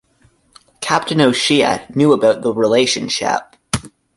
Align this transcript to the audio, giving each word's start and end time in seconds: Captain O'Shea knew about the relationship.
Captain 0.79 1.21
O'Shea 1.21 1.85
knew 1.93 2.11
about 2.11 2.41
the 2.41 2.51
relationship. 2.51 3.55